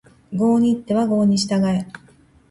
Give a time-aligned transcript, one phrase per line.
[0.33, 1.85] 郷に入っては郷に従え